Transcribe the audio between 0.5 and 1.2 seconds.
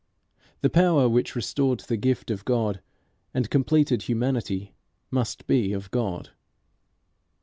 The power